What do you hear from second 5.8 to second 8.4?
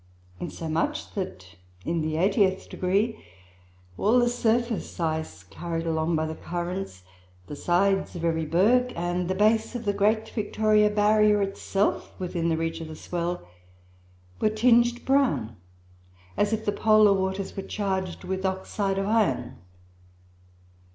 along by the currents, the sides of